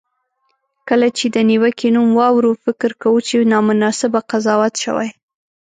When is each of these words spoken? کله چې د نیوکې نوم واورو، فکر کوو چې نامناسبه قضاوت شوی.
کله 0.89 1.07
چې 1.17 1.25
د 1.35 1.37
نیوکې 1.49 1.89
نوم 1.95 2.09
واورو، 2.19 2.51
فکر 2.65 2.91
کوو 3.01 3.19
چې 3.27 3.49
نامناسبه 3.53 4.19
قضاوت 4.31 4.73
شوی. 4.83 5.09